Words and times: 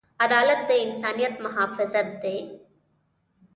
عدالت 0.25 0.59
د 0.69 0.71
انسانیت 0.85 1.35
محافظ 1.45 1.93
دی. 2.23 2.37